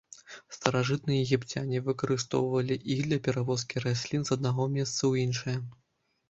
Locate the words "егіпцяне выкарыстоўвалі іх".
1.25-2.99